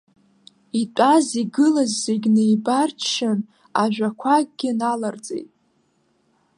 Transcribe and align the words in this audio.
Итәаз, 0.81 1.27
игылаз 1.41 1.91
зегьы 2.03 2.29
неибарччан, 2.35 3.39
ажәақәакгьы 3.81 4.69
наларҵеит. 4.79 5.49